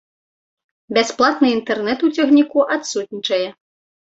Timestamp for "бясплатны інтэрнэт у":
0.99-2.11